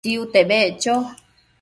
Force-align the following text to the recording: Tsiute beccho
Tsiute 0.03 0.41
beccho 0.49 0.93